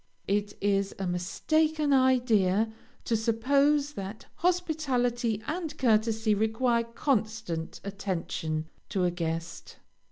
It 0.27 0.57
is 0.61 0.95
a 0.97 1.05
mistaken 1.05 1.93
idea 1.93 2.73
to 3.05 3.15
suppose 3.15 3.93
that 3.93 4.25
hospitality 4.37 5.43
and 5.45 5.77
courtesy 5.77 6.33
require 6.33 6.85
constant 6.85 7.79
attention 7.83 8.67
to 8.89 9.03
a 9.03 9.11
guest. 9.11 9.77